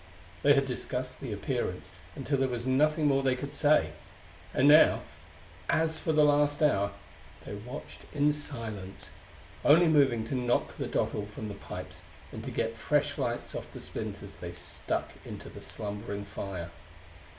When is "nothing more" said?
2.65-3.21